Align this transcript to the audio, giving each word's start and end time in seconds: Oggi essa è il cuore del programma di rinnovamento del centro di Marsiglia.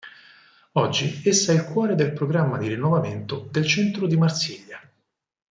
Oggi 0.71 1.21
essa 1.25 1.51
è 1.51 1.55
il 1.57 1.63
cuore 1.65 1.93
del 1.93 2.11
programma 2.11 2.57
di 2.57 2.67
rinnovamento 2.67 3.47
del 3.51 3.67
centro 3.67 4.07
di 4.07 4.17
Marsiglia. 4.17 4.79